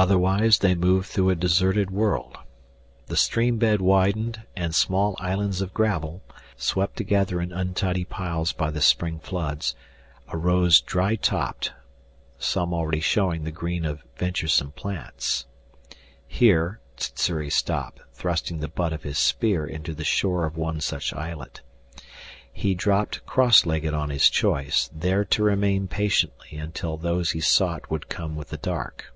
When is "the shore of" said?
19.94-20.56